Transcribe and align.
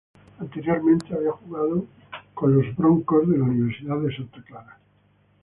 Anteriormente 0.39 1.13
había 1.13 1.31
jugado 1.33 1.85
por 2.33 2.49
los 2.49 2.75
Broncos 2.75 3.29
de 3.29 3.37
la 3.37 3.43
Universidad 3.43 3.99
de 3.99 4.15
Santa 4.15 4.41
Clara. 4.41 4.79